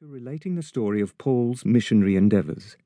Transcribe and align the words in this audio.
to 0.00 0.06
relating 0.06 0.54
the 0.54 0.62
story 0.62 1.02
of 1.02 1.18
Paul's 1.18 1.62
missionary 1.66 2.16
endeavours. 2.16 2.78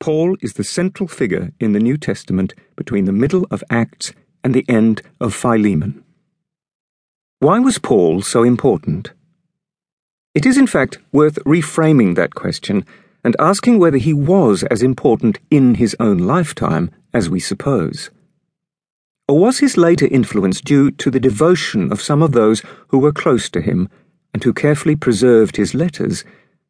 Paul 0.00 0.36
is 0.40 0.54
the 0.54 0.64
central 0.64 1.06
figure 1.06 1.52
in 1.60 1.74
the 1.74 1.78
New 1.78 1.96
Testament 1.96 2.54
between 2.74 3.04
the 3.04 3.12
middle 3.12 3.46
of 3.52 3.62
Acts 3.70 4.12
and 4.42 4.52
the 4.52 4.64
end 4.68 5.00
of 5.20 5.32
Philemon. 5.32 6.02
Why 7.38 7.60
was 7.60 7.78
Paul 7.78 8.20
so 8.20 8.42
important? 8.42 9.12
It 10.34 10.44
is, 10.44 10.58
in 10.58 10.66
fact, 10.66 10.98
worth 11.12 11.36
reframing 11.44 12.16
that 12.16 12.34
question 12.34 12.84
and 13.22 13.36
asking 13.38 13.78
whether 13.78 13.98
he 13.98 14.12
was 14.12 14.64
as 14.64 14.82
important 14.82 15.38
in 15.52 15.76
his 15.76 15.94
own 16.00 16.18
lifetime 16.18 16.90
as 17.12 17.30
we 17.30 17.38
suppose. 17.38 18.10
Or 19.28 19.38
was 19.38 19.60
his 19.60 19.76
later 19.76 20.08
influence 20.08 20.60
due 20.60 20.90
to 20.90 21.12
the 21.12 21.20
devotion 21.20 21.92
of 21.92 22.02
some 22.02 22.22
of 22.22 22.32
those 22.32 22.60
who 22.88 22.98
were 22.98 23.12
close 23.12 23.48
to 23.50 23.60
him? 23.60 23.88
And 24.34 24.44
who 24.44 24.52
carefully 24.52 24.96
preserved 24.96 25.56
his 25.56 25.74
letters, 25.74 26.24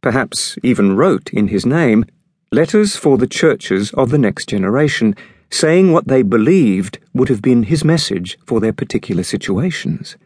perhaps 0.00 0.56
even 0.62 0.96
wrote 0.96 1.30
in 1.32 1.48
his 1.48 1.66
name, 1.66 2.06
letters 2.52 2.96
for 2.96 3.18
the 3.18 3.26
churches 3.26 3.92
of 3.94 4.10
the 4.10 4.18
next 4.18 4.48
generation, 4.48 5.14
saying 5.50 5.92
what 5.92 6.06
they 6.06 6.22
believed 6.22 6.98
would 7.12 7.28
have 7.28 7.42
been 7.42 7.64
his 7.64 7.84
message 7.84 8.38
for 8.46 8.60
their 8.60 8.72
particular 8.72 9.24
situations. 9.24 10.16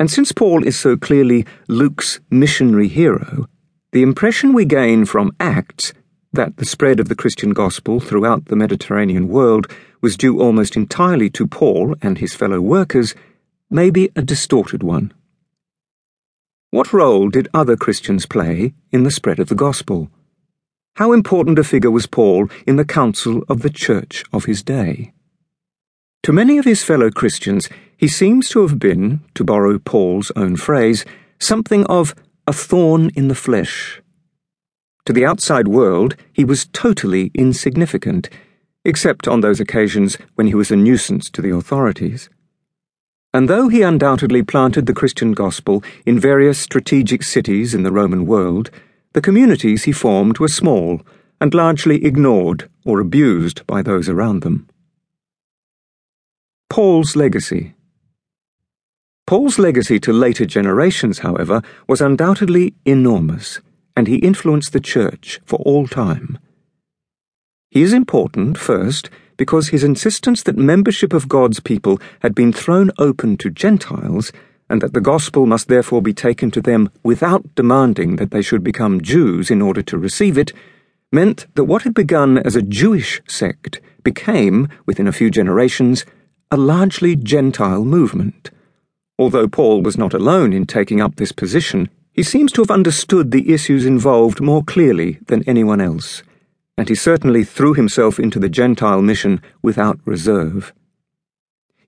And 0.00 0.10
since 0.10 0.32
Paul 0.32 0.66
is 0.66 0.78
so 0.78 0.96
clearly 0.96 1.44
Luke's 1.68 2.18
missionary 2.30 2.88
hero, 2.88 3.46
the 3.92 4.02
impression 4.02 4.52
we 4.52 4.64
gain 4.64 5.04
from 5.04 5.32
Acts 5.38 5.92
that 6.32 6.56
the 6.56 6.64
spread 6.64 7.00
of 7.00 7.08
the 7.08 7.16
Christian 7.16 7.50
gospel 7.50 8.00
throughout 8.00 8.46
the 8.46 8.56
Mediterranean 8.56 9.28
world 9.28 9.66
was 10.00 10.16
due 10.16 10.40
almost 10.40 10.76
entirely 10.76 11.28
to 11.30 11.46
Paul 11.46 11.94
and 12.00 12.18
his 12.18 12.34
fellow 12.34 12.60
workers 12.60 13.14
may 13.70 13.90
be 13.90 14.10
a 14.14 14.22
distorted 14.22 14.82
one. 14.82 15.12
What 16.70 16.92
role 16.92 17.30
did 17.30 17.48
other 17.54 17.76
Christians 17.76 18.26
play 18.26 18.74
in 18.92 19.02
the 19.02 19.10
spread 19.10 19.38
of 19.38 19.48
the 19.48 19.54
gospel? 19.54 20.10
How 20.96 21.12
important 21.12 21.58
a 21.58 21.64
figure 21.64 21.90
was 21.90 22.06
Paul 22.06 22.50
in 22.66 22.76
the 22.76 22.84
council 22.84 23.42
of 23.48 23.62
the 23.62 23.70
church 23.70 24.22
of 24.34 24.44
his 24.44 24.62
day? 24.62 25.14
To 26.24 26.32
many 26.32 26.58
of 26.58 26.66
his 26.66 26.82
fellow 26.84 27.10
Christians, 27.10 27.70
he 27.96 28.06
seems 28.06 28.50
to 28.50 28.60
have 28.60 28.78
been, 28.78 29.20
to 29.34 29.44
borrow 29.44 29.78
Paul's 29.78 30.30
own 30.36 30.56
phrase, 30.56 31.06
something 31.38 31.86
of 31.86 32.14
a 32.46 32.52
thorn 32.52 33.12
in 33.16 33.28
the 33.28 33.34
flesh. 33.34 34.02
To 35.06 35.14
the 35.14 35.24
outside 35.24 35.68
world, 35.68 36.16
he 36.34 36.44
was 36.44 36.66
totally 36.66 37.30
insignificant, 37.32 38.28
except 38.84 39.26
on 39.26 39.40
those 39.40 39.58
occasions 39.58 40.18
when 40.34 40.48
he 40.48 40.54
was 40.54 40.70
a 40.70 40.76
nuisance 40.76 41.30
to 41.30 41.40
the 41.40 41.54
authorities. 41.54 42.28
And 43.32 43.48
though 43.48 43.68
he 43.68 43.82
undoubtedly 43.82 44.42
planted 44.42 44.86
the 44.86 44.94
Christian 44.94 45.32
gospel 45.32 45.82
in 46.06 46.18
various 46.18 46.58
strategic 46.58 47.22
cities 47.22 47.74
in 47.74 47.82
the 47.82 47.92
Roman 47.92 48.26
world, 48.26 48.70
the 49.12 49.20
communities 49.20 49.84
he 49.84 49.92
formed 49.92 50.38
were 50.38 50.48
small 50.48 51.02
and 51.40 51.52
largely 51.52 52.04
ignored 52.04 52.68
or 52.84 53.00
abused 53.00 53.66
by 53.66 53.82
those 53.82 54.08
around 54.08 54.42
them. 54.42 54.68
Paul's 56.70 57.16
legacy. 57.16 57.74
Paul's 59.26 59.58
legacy 59.58 60.00
to 60.00 60.12
later 60.12 60.46
generations, 60.46 61.18
however, 61.18 61.62
was 61.86 62.00
undoubtedly 62.00 62.74
enormous, 62.86 63.60
and 63.94 64.06
he 64.06 64.16
influenced 64.16 64.72
the 64.72 64.80
church 64.80 65.40
for 65.44 65.58
all 65.60 65.86
time. 65.86 66.38
He 67.70 67.82
is 67.82 67.92
important, 67.92 68.56
first, 68.56 69.10
because 69.38 69.68
his 69.68 69.84
insistence 69.84 70.42
that 70.42 70.58
membership 70.58 71.14
of 71.14 71.28
God's 71.28 71.60
people 71.60 71.98
had 72.20 72.34
been 72.34 72.52
thrown 72.52 72.90
open 72.98 73.38
to 73.38 73.48
Gentiles, 73.48 74.30
and 74.68 74.82
that 74.82 74.92
the 74.92 75.00
gospel 75.00 75.46
must 75.46 75.68
therefore 75.68 76.02
be 76.02 76.12
taken 76.12 76.50
to 76.50 76.60
them 76.60 76.90
without 77.02 77.54
demanding 77.54 78.16
that 78.16 78.32
they 78.32 78.42
should 78.42 78.62
become 78.62 79.00
Jews 79.00 79.50
in 79.50 79.62
order 79.62 79.80
to 79.80 79.96
receive 79.96 80.36
it, 80.36 80.52
meant 81.10 81.46
that 81.54 81.64
what 81.64 81.82
had 81.82 81.94
begun 81.94 82.36
as 82.36 82.54
a 82.54 82.62
Jewish 82.62 83.22
sect 83.26 83.80
became, 84.04 84.68
within 84.84 85.06
a 85.06 85.12
few 85.12 85.30
generations, 85.30 86.04
a 86.50 86.56
largely 86.58 87.16
Gentile 87.16 87.84
movement. 87.84 88.50
Although 89.18 89.48
Paul 89.48 89.82
was 89.82 89.96
not 89.96 90.12
alone 90.12 90.52
in 90.52 90.66
taking 90.66 91.00
up 91.00 91.16
this 91.16 91.32
position, 91.32 91.88
he 92.12 92.22
seems 92.22 92.52
to 92.52 92.60
have 92.60 92.70
understood 92.70 93.30
the 93.30 93.52
issues 93.52 93.86
involved 93.86 94.40
more 94.40 94.64
clearly 94.64 95.18
than 95.28 95.48
anyone 95.48 95.80
else 95.80 96.22
and 96.78 96.88
he 96.88 96.94
certainly 96.94 97.42
threw 97.42 97.74
himself 97.74 98.20
into 98.20 98.38
the 98.38 98.48
Gentile 98.48 99.02
mission 99.02 99.42
without 99.62 99.98
reserve. 100.04 100.72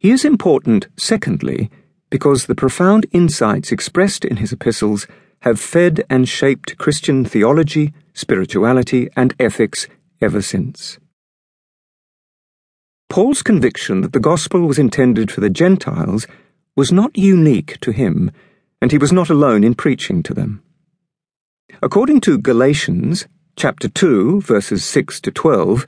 He 0.00 0.10
is 0.10 0.24
important, 0.24 0.88
secondly, 0.98 1.70
because 2.10 2.46
the 2.46 2.56
profound 2.56 3.06
insights 3.12 3.70
expressed 3.70 4.24
in 4.24 4.38
his 4.38 4.52
epistles 4.52 5.06
have 5.42 5.60
fed 5.60 6.02
and 6.10 6.28
shaped 6.28 6.76
Christian 6.76 7.24
theology, 7.24 7.94
spirituality, 8.14 9.08
and 9.14 9.32
ethics 9.38 9.86
ever 10.20 10.42
since. 10.42 10.98
Paul's 13.08 13.42
conviction 13.42 14.00
that 14.00 14.12
the 14.12 14.18
gospel 14.18 14.66
was 14.66 14.78
intended 14.78 15.30
for 15.30 15.40
the 15.40 15.50
Gentiles 15.50 16.26
was 16.74 16.90
not 16.90 17.16
unique 17.16 17.78
to 17.80 17.92
him, 17.92 18.32
and 18.82 18.90
he 18.90 18.98
was 18.98 19.12
not 19.12 19.30
alone 19.30 19.62
in 19.62 19.74
preaching 19.76 20.24
to 20.24 20.34
them. 20.34 20.64
According 21.80 22.22
to 22.22 22.38
Galatians, 22.38 23.28
chapter 23.56 23.88
2, 23.88 24.40
verses 24.40 24.84
6 24.84 25.20
to 25.20 25.30
12, 25.30 25.86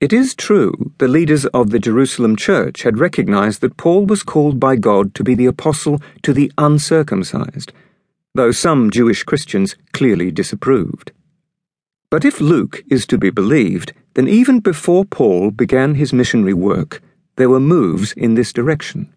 it 0.00 0.12
is 0.12 0.34
true 0.34 0.92
the 0.98 1.08
leaders 1.08 1.46
of 1.46 1.70
the 1.70 1.78
Jerusalem 1.78 2.36
church 2.36 2.82
had 2.82 2.98
recognized 2.98 3.60
that 3.62 3.76
Paul 3.76 4.04
was 4.04 4.22
called 4.22 4.60
by 4.60 4.76
God 4.76 5.14
to 5.14 5.24
be 5.24 5.34
the 5.34 5.46
apostle 5.46 6.02
to 6.22 6.34
the 6.34 6.52
uncircumcised, 6.58 7.72
though 8.34 8.52
some 8.52 8.90
Jewish 8.90 9.22
Christians 9.22 9.74
clearly 9.92 10.30
disapproved. 10.30 11.12
But 12.10 12.24
if 12.24 12.40
Luke 12.40 12.82
is 12.90 13.06
to 13.06 13.18
be 13.18 13.30
believed, 13.30 13.92
then 14.14 14.28
even 14.28 14.60
before 14.60 15.04
Paul 15.04 15.50
began 15.50 15.94
his 15.94 16.12
missionary 16.12 16.54
work, 16.54 17.02
there 17.36 17.48
were 17.48 17.60
moves 17.60 18.12
in 18.12 18.34
this 18.34 18.52
direction. 18.52 19.12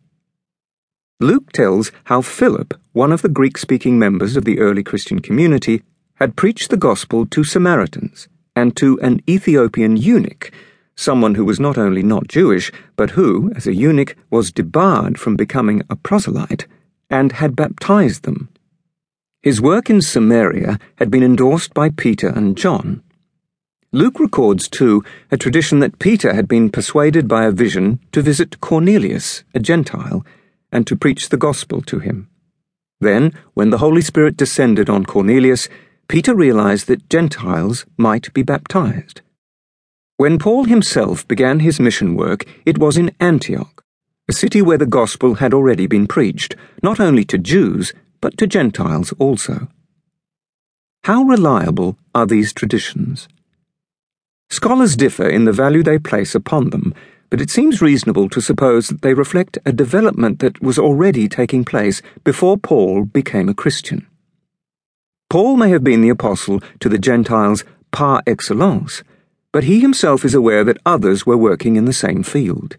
Luke 1.19 1.51
tells 1.51 1.91
how 2.05 2.21
Philip, 2.21 2.73
one 2.93 3.11
of 3.11 3.21
the 3.21 3.29
Greek 3.29 3.57
speaking 3.57 3.99
members 3.99 4.37
of 4.37 4.45
the 4.45 4.59
early 4.59 4.83
Christian 4.83 5.19
community, 5.19 5.83
had 6.19 6.35
preached 6.35 6.69
the 6.69 6.77
gospel 6.77 7.25
to 7.25 7.43
Samaritans 7.43 8.27
and 8.55 8.75
to 8.75 8.99
an 8.99 9.21
Ethiopian 9.27 9.95
eunuch, 9.95 10.51
someone 10.95 11.35
who 11.35 11.45
was 11.45 11.61
not 11.61 11.77
only 11.77 12.03
not 12.03 12.27
Jewish, 12.27 12.71
but 12.97 13.11
who, 13.11 13.51
as 13.55 13.65
a 13.65 13.73
eunuch, 13.73 14.17
was 14.29 14.51
debarred 14.51 15.17
from 15.17 15.37
becoming 15.37 15.81
a 15.89 15.95
proselyte, 15.95 16.67
and 17.09 17.31
had 17.31 17.55
baptized 17.55 18.23
them. 18.23 18.49
His 19.41 19.61
work 19.61 19.89
in 19.89 20.01
Samaria 20.01 20.77
had 20.97 21.09
been 21.09 21.23
endorsed 21.23 21.73
by 21.73 21.89
Peter 21.89 22.27
and 22.27 22.57
John. 22.57 23.01
Luke 23.93 24.19
records, 24.19 24.67
too, 24.67 25.03
a 25.31 25.37
tradition 25.37 25.79
that 25.79 25.99
Peter 25.99 26.33
had 26.33 26.49
been 26.49 26.69
persuaded 26.69 27.29
by 27.29 27.45
a 27.45 27.51
vision 27.51 27.99
to 28.11 28.21
visit 28.21 28.59
Cornelius, 28.59 29.45
a 29.55 29.59
Gentile, 29.59 30.25
and 30.69 30.85
to 30.85 30.97
preach 30.97 31.29
the 31.29 31.37
gospel 31.37 31.81
to 31.83 31.99
him. 31.99 32.27
Then, 32.99 33.33
when 33.53 33.69
the 33.69 33.77
Holy 33.77 34.01
Spirit 34.01 34.35
descended 34.35 34.89
on 34.89 35.05
Cornelius, 35.05 35.69
Peter 36.09 36.33
realized 36.33 36.87
that 36.87 37.07
Gentiles 37.07 37.85
might 37.95 38.33
be 38.33 38.41
baptized. 38.41 39.21
When 40.17 40.39
Paul 40.39 40.65
himself 40.65 41.25
began 41.27 41.59
his 41.59 41.79
mission 41.79 42.15
work, 42.15 42.45
it 42.65 42.79
was 42.79 42.97
in 42.97 43.11
Antioch, 43.19 43.85
a 44.27 44.33
city 44.33 44.59
where 44.59 44.79
the 44.79 44.87
gospel 44.87 45.35
had 45.35 45.53
already 45.53 45.85
been 45.85 46.07
preached, 46.07 46.55
not 46.81 46.99
only 46.99 47.23
to 47.25 47.37
Jews, 47.37 47.93
but 48.21 48.39
to 48.39 48.47
Gentiles 48.47 49.13
also. 49.19 49.67
How 51.03 51.21
reliable 51.21 51.95
are 52.15 52.25
these 52.25 52.53
traditions? 52.53 53.27
Scholars 54.49 54.95
differ 54.95 55.29
in 55.29 55.45
the 55.45 55.53
value 55.53 55.83
they 55.83 55.99
place 55.99 56.33
upon 56.33 56.71
them, 56.71 56.95
but 57.29 57.39
it 57.39 57.51
seems 57.51 57.83
reasonable 57.83 58.29
to 58.29 58.41
suppose 58.41 58.87
that 58.87 59.03
they 59.03 59.13
reflect 59.13 59.59
a 59.63 59.71
development 59.71 60.39
that 60.39 60.59
was 60.59 60.79
already 60.79 61.29
taking 61.29 61.63
place 61.63 62.01
before 62.23 62.57
Paul 62.57 63.05
became 63.05 63.47
a 63.47 63.53
Christian. 63.53 64.08
Paul 65.29 65.57
may 65.57 65.69
have 65.69 65.83
been 65.83 66.01
the 66.01 66.09
apostle 66.09 66.59
to 66.79 66.89
the 66.89 66.97
Gentiles 66.97 67.63
par 67.91 68.23
excellence, 68.25 69.03
but 69.51 69.65
he 69.65 69.79
himself 69.79 70.25
is 70.25 70.33
aware 70.33 70.63
that 70.63 70.81
others 70.85 71.25
were 71.25 71.37
working 71.37 71.75
in 71.75 71.85
the 71.85 71.93
same 71.93 72.23
field. 72.23 72.77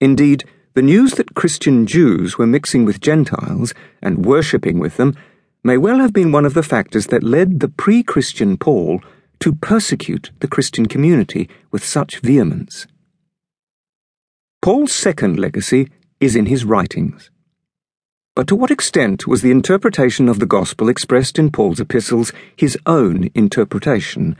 Indeed, 0.00 0.44
the 0.74 0.82
news 0.82 1.12
that 1.14 1.34
Christian 1.34 1.86
Jews 1.86 2.38
were 2.38 2.46
mixing 2.46 2.84
with 2.84 3.00
Gentiles 3.00 3.74
and 4.00 4.24
worshipping 4.24 4.78
with 4.78 4.96
them 4.96 5.16
may 5.64 5.76
well 5.76 5.98
have 5.98 6.12
been 6.12 6.30
one 6.30 6.44
of 6.44 6.54
the 6.54 6.62
factors 6.62 7.08
that 7.08 7.24
led 7.24 7.58
the 7.58 7.68
pre 7.68 8.04
Christian 8.04 8.56
Paul 8.56 9.00
to 9.40 9.54
persecute 9.54 10.30
the 10.38 10.48
Christian 10.48 10.86
community 10.86 11.48
with 11.72 11.84
such 11.84 12.20
vehemence. 12.20 12.86
Paul's 14.62 14.92
second 14.92 15.38
legacy 15.38 15.88
is 16.20 16.36
in 16.36 16.46
his 16.46 16.64
writings. 16.64 17.30
But 18.36 18.46
to 18.48 18.54
what 18.54 18.70
extent 18.70 19.26
was 19.26 19.40
the 19.40 19.50
interpretation 19.50 20.28
of 20.28 20.40
the 20.40 20.46
gospel 20.46 20.90
expressed 20.90 21.38
in 21.38 21.50
Paul's 21.50 21.80
epistles 21.80 22.34
his 22.54 22.76
own 22.84 23.30
interpretation? 23.34 24.36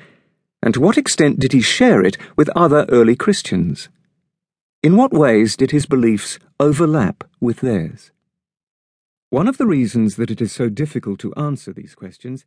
And 0.62 0.74
to 0.74 0.80
what 0.80 0.98
extent 0.98 1.40
did 1.40 1.52
he 1.52 1.62
share 1.62 2.02
it 2.02 2.18
with 2.36 2.50
other 2.50 2.84
early 2.90 3.16
Christians? 3.16 3.88
In 4.82 4.96
what 4.96 5.14
ways 5.14 5.56
did 5.56 5.70
his 5.70 5.86
beliefs 5.86 6.38
overlap 6.60 7.24
with 7.40 7.60
theirs? 7.60 8.10
One 9.30 9.48
of 9.48 9.56
the 9.56 9.66
reasons 9.66 10.16
that 10.16 10.30
it 10.30 10.42
is 10.42 10.52
so 10.52 10.68
difficult 10.68 11.18
to 11.20 11.34
answer 11.34 11.72
these 11.72 11.94
questions 11.94 12.44